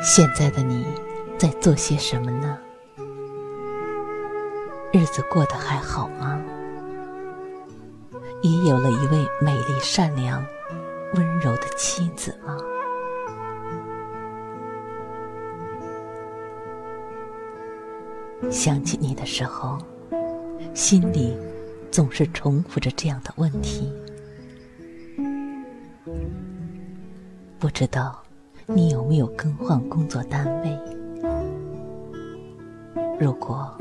[0.00, 0.86] 现在的你
[1.38, 2.58] 在做些什么呢？
[4.92, 6.40] 日子过得还好吗？
[8.40, 10.44] 已有了一位美丽、善良、
[11.14, 12.56] 温柔的妻子吗？
[18.50, 19.76] 想起你的时候，
[20.74, 21.36] 心里
[21.90, 23.92] 总是重复着这样的问题，
[27.58, 28.22] 不知道。
[28.70, 30.78] 你有没有更换工作单位？
[33.18, 33.74] 如果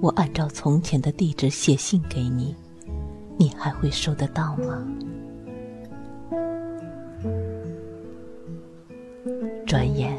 [0.00, 2.54] 我按照从前的地址写信给你，
[3.36, 4.86] 你还会收得到吗？
[9.66, 10.16] 转眼，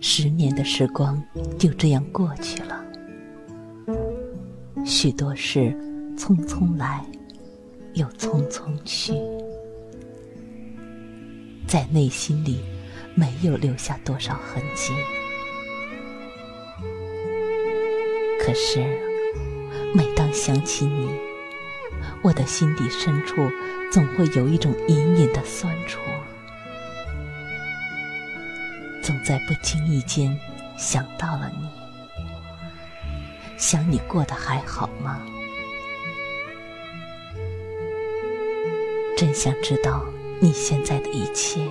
[0.00, 1.20] 十年的时光
[1.58, 2.84] 就这样过去了，
[4.84, 5.76] 许多事
[6.16, 7.04] 匆匆来，
[7.94, 9.14] 又匆匆去，
[11.66, 12.60] 在内心里。
[13.16, 14.92] 没有留下多少痕迹，
[18.40, 18.84] 可是
[19.94, 21.08] 每当想起你，
[22.22, 23.48] 我的心底深处
[23.92, 26.00] 总会有一种隐隐的酸楚，
[29.00, 30.36] 总在不经意间
[30.76, 31.68] 想到了你，
[33.56, 35.24] 想你过得还好吗？
[39.16, 40.04] 真想知道
[40.40, 41.70] 你现在的一切。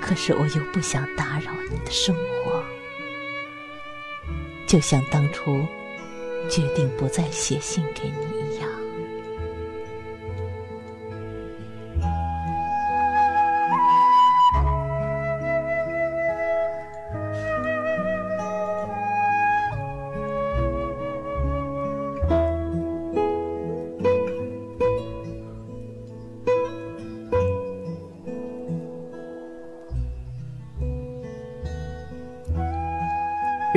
[0.00, 2.62] 可是我又不想打扰你的生活，
[4.66, 5.66] 就像当初
[6.48, 8.37] 决定不再写信给你。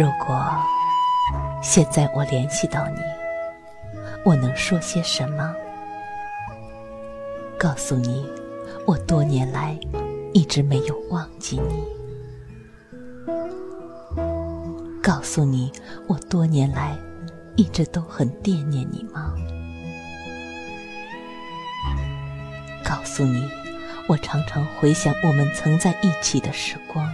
[0.01, 0.43] 如果
[1.61, 3.01] 现在我联系到你，
[4.25, 5.53] 我能说些什么？
[7.55, 8.27] 告诉你，
[8.87, 9.79] 我多年来
[10.33, 11.85] 一直没有忘记你。
[15.03, 15.71] 告诉你，
[16.07, 16.97] 我多年来
[17.55, 19.35] 一直都很惦念你吗？
[22.83, 23.47] 告诉你，
[24.07, 27.07] 我常常回想我们曾在一起的时光。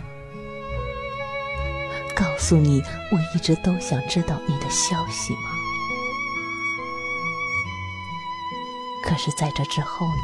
[2.18, 5.52] 告诉你，我一直都想知道你的消息吗？
[9.04, 10.24] 可是，在这之后呢？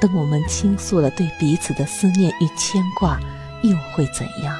[0.00, 3.20] 等我们倾诉了对彼此的思念与牵挂，
[3.62, 4.58] 又会怎样？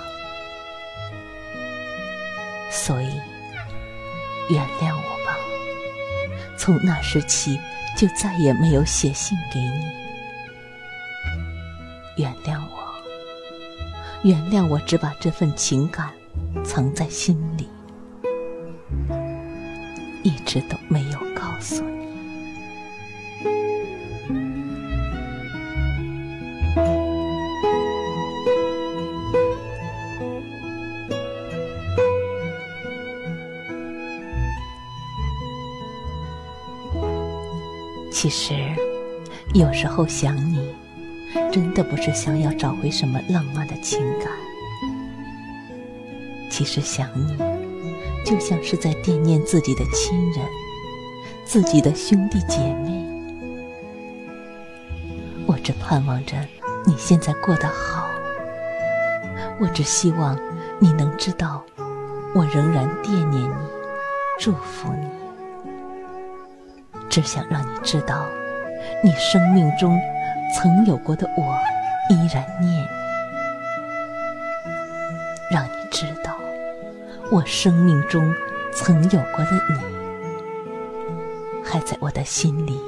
[2.71, 3.21] 所以，
[4.49, 5.37] 原谅我吧。
[6.57, 7.59] 从那时起，
[7.97, 9.85] 就再也没有写信给你。
[12.23, 12.54] 原谅。
[14.25, 16.11] 原谅我，只把这份情感
[16.65, 17.69] 藏在心里，
[20.23, 21.95] 一直都没有告诉你。
[38.11, 38.55] 其实，
[39.53, 40.75] 有时候想你。
[41.51, 44.29] 真的不是想要找回什么浪漫的情感，
[46.51, 47.37] 其实想你，
[48.25, 50.45] 就像是在惦念自己的亲人，
[51.45, 53.05] 自己的兄弟姐妹。
[55.47, 56.37] 我只盼望着
[56.87, 58.09] 你现在过得好，
[59.61, 60.39] 我只希望
[60.79, 61.65] 你能知道，
[62.35, 63.55] 我仍然惦念你，
[64.39, 65.07] 祝福你，
[67.09, 68.27] 只想让你知道，
[69.03, 70.01] 你生命中。
[70.55, 71.59] 曾有过的我，
[72.09, 72.89] 依然念，
[75.51, 76.33] 让你知道，
[77.31, 78.33] 我生命中
[78.73, 79.81] 曾有过的你，
[81.65, 82.81] 还在我的心里，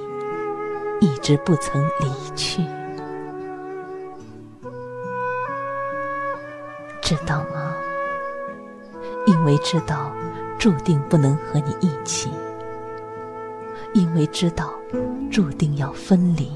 [1.00, 2.62] 一直不曾离去，
[7.02, 7.74] 知道吗？
[9.26, 10.12] 因为知道，
[10.56, 12.30] 注定不能和你一起，
[13.92, 14.72] 因为知道
[15.32, 16.48] 注定要分离，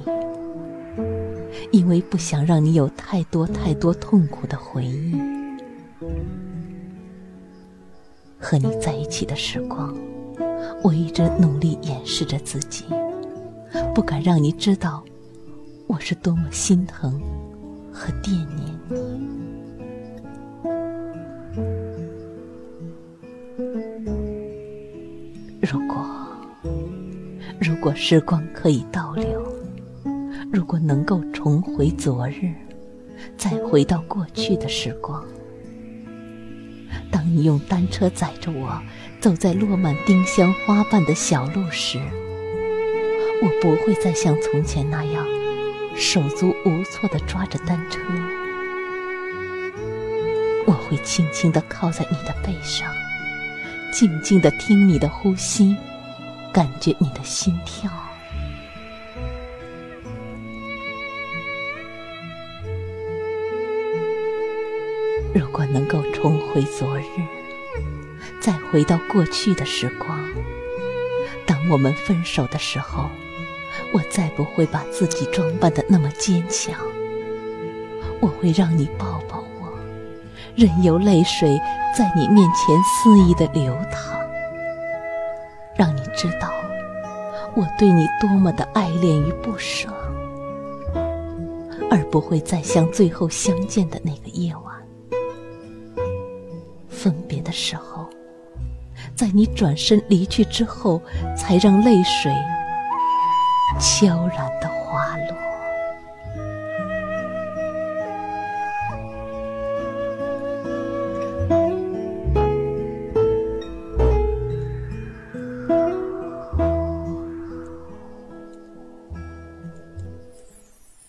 [1.73, 5.15] 因为不想让你有太多太多痛苦的回忆。
[8.39, 9.95] 和你在一起的时光，
[10.83, 12.85] 我一直努力掩饰着自己，
[13.95, 15.05] 不敢让你知道
[15.87, 17.21] 我是多么心疼
[17.93, 18.97] 和惦念你。
[25.61, 26.05] 如果，
[27.61, 29.50] 如果时光可以倒流，
[30.53, 32.53] 如果能够重回昨日，
[33.37, 35.25] 再回到过去的时光，
[37.09, 38.83] 当你用单车载着我
[39.21, 42.01] 走在落满丁香花瓣的小路时，
[43.41, 45.25] 我不会再像从前那样
[45.95, 48.01] 手足无措地抓着单车，
[50.67, 52.93] 我会轻轻地靠在你的背上。
[53.93, 55.77] 静静的听你的呼吸，
[56.53, 57.89] 感觉你的心跳。
[65.51, 67.03] 如果能够重回昨日，
[68.41, 70.25] 再回到过去的时光，
[71.45, 73.11] 当我们分手的时候，
[73.93, 76.73] 我再不会把自己装扮的那么坚强，
[78.21, 79.77] 我会让你抱抱我。
[80.55, 81.61] 任由泪水
[81.99, 84.17] 在你面前肆意的流淌，
[85.75, 86.49] 让你知道
[87.57, 89.89] 我对你多么的爱恋与不舍，
[91.91, 94.70] 而不会再像最后相见的那个夜晚，
[97.03, 98.07] 分别的时候，
[99.17, 101.01] 在你转身离去之后，
[101.35, 102.31] 才让泪水
[103.81, 105.35] 悄然的滑落。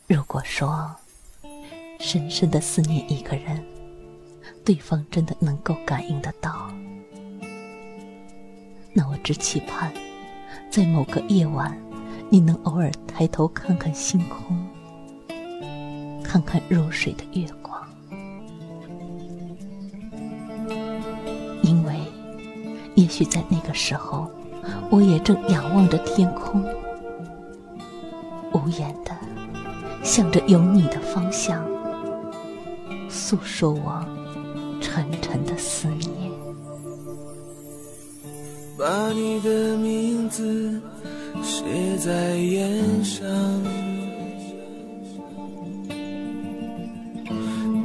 [0.07, 0.89] 如果说
[1.99, 3.61] 深深的思念一个人，
[4.63, 6.71] 对方真的能够感应得到，
[8.93, 9.91] 那我只期盼
[10.69, 11.75] 在某个夜晚，
[12.29, 14.55] 你能偶尔抬头看看星空，
[16.23, 17.81] 看看如水的月光，
[21.63, 21.95] 因为
[22.95, 24.29] 也许在那个时候，
[24.89, 26.63] 我也正仰望着天空，
[28.53, 29.11] 无言的。
[30.03, 31.63] 向着有你的方向，
[33.07, 34.03] 诉说我
[34.81, 36.31] 沉沉的思念。
[38.77, 40.81] 把你的名字
[41.43, 41.63] 写
[41.99, 43.23] 在烟上，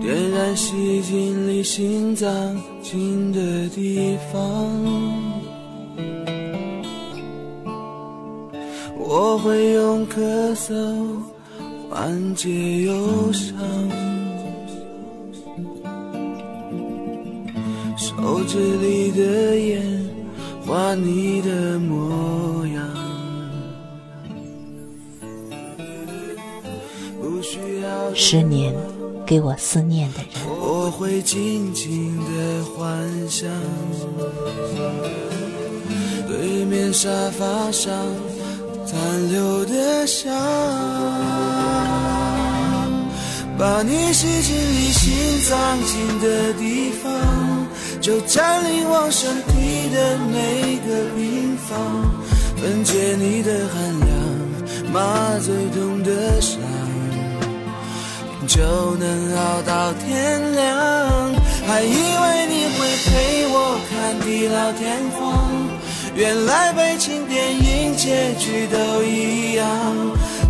[0.01, 2.33] 点燃吸进你心脏
[2.83, 4.41] 近的地方，
[8.99, 10.75] 我会用咳嗽。
[11.89, 13.57] 缓解忧伤，
[18.27, 19.81] 手指里的烟
[20.67, 22.85] 画你的模样。
[28.13, 28.75] 十年
[29.25, 30.29] 给我思念的人，
[30.59, 33.49] 我会静静的幻想，
[36.27, 37.95] 对面沙发上
[38.85, 40.35] 残留的香。
[43.57, 47.13] 把你吸进你心脏近的地方，
[48.07, 51.75] 就占领我身体的每个平方，
[52.55, 54.09] 分解你的寒凉，
[54.93, 56.61] 麻醉痛的伤，
[58.47, 58.63] 就
[58.95, 61.35] 能熬到天亮。
[61.67, 65.51] 还以为你会陪我看地老天荒，
[66.15, 69.67] 原来悲情电影结局都一样，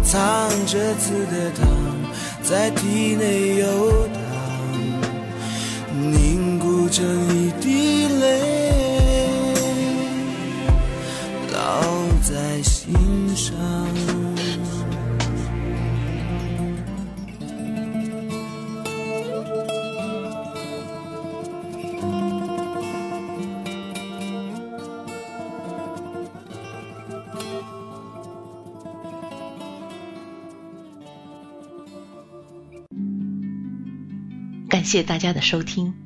[0.05, 1.67] 藏着刺的糖。
[2.43, 4.21] 在体内游荡，
[6.87, 7.05] 凝固成
[7.37, 9.55] 一滴泪，
[11.53, 11.59] 烙
[12.23, 12.95] 在心
[13.35, 13.57] 上。
[34.69, 36.06] 感谢大家的收听。